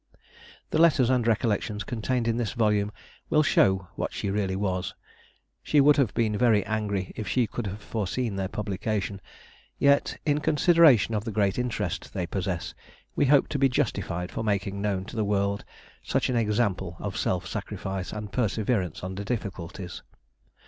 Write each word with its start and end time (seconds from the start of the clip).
The 0.71 0.79
Letters 0.81 1.11
and 1.11 1.27
Recollections 1.27 1.83
contained 1.83 2.27
in 2.27 2.37
this 2.37 2.53
volume 2.53 2.91
will 3.29 3.43
show 3.43 3.89
what 3.93 4.11
she 4.11 4.31
really 4.31 4.55
was. 4.55 4.95
She 5.61 5.79
would 5.79 5.97
have 5.97 6.11
been 6.15 6.35
very 6.35 6.65
angry 6.65 7.11
if 7.15 7.27
she 7.27 7.45
could 7.45 7.67
have 7.67 7.83
foreseen 7.83 8.35
their 8.35 8.47
publication, 8.47 9.21
yet, 9.77 10.17
in 10.25 10.39
consideration 10.39 11.13
of 11.13 11.23
the 11.23 11.31
great 11.31 11.59
interest 11.59 12.15
they 12.15 12.25
possess, 12.25 12.73
we 13.15 13.27
hope 13.27 13.47
to 13.49 13.59
be 13.59 13.69
justified 13.69 14.31
for 14.31 14.43
making 14.43 14.81
known 14.81 15.05
to 15.05 15.15
the 15.15 15.23
world 15.23 15.63
such 16.01 16.29
an 16.31 16.35
example 16.35 16.95
of 16.97 17.15
self 17.15 17.45
sacrifice 17.45 18.11
and 18.11 18.31
perseverance 18.31 19.03
under 19.03 19.23
difficulties. 19.23 20.01